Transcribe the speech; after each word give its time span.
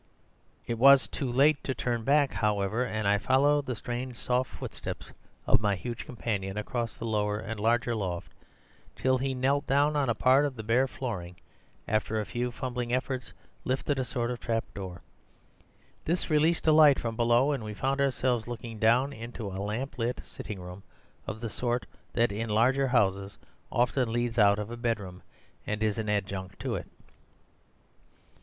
"It 0.65 0.79
was 0.79 1.07
too 1.07 1.31
late 1.31 1.63
to 1.63 1.75
turn 1.75 2.03
back, 2.03 2.33
however, 2.33 2.83
and 2.83 3.07
I 3.07 3.19
followed 3.19 3.67
the 3.67 3.75
strangely 3.75 4.15
soft 4.17 4.49
footsteps 4.49 5.13
of 5.45 5.61
my 5.61 5.75
huge 5.75 6.07
companion 6.07 6.57
across 6.57 6.97
the 6.97 7.05
lower 7.05 7.37
and 7.37 7.59
larger 7.59 7.93
loft, 7.93 8.31
till 8.95 9.19
he 9.19 9.35
knelt 9.35 9.67
down 9.67 9.95
on 9.95 10.09
a 10.09 10.15
part 10.15 10.45
of 10.45 10.55
the 10.55 10.63
bare 10.63 10.87
flooring 10.87 11.35
and, 11.85 11.95
after 11.97 12.19
a 12.19 12.25
few 12.25 12.51
fumbling 12.51 12.91
efforts, 12.91 13.31
lifted 13.63 13.99
a 13.99 14.03
sort 14.03 14.31
of 14.31 14.39
trapdoor. 14.39 15.03
This 16.05 16.31
released 16.31 16.65
a 16.65 16.71
light 16.71 16.97
from 16.97 17.15
below, 17.15 17.51
and 17.51 17.63
we 17.63 17.75
found 17.75 18.01
ourselves 18.01 18.47
looking 18.47 18.79
down 18.79 19.13
into 19.13 19.49
a 19.49 19.61
lamp 19.61 19.99
lit 19.99 20.19
sitting 20.23 20.59
room, 20.59 20.81
of 21.27 21.41
the 21.41 21.47
sort 21.49 21.85
that 22.13 22.31
in 22.31 22.49
large 22.49 22.77
houses 22.89 23.37
often 23.71 24.11
leads 24.11 24.39
out 24.39 24.57
of 24.57 24.71
a 24.71 24.77
bedroom, 24.77 25.21
and 25.67 25.83
is 25.83 25.99
an 25.99 26.09
adjunct 26.09 26.59
to 26.61 26.73
it. 26.73 26.87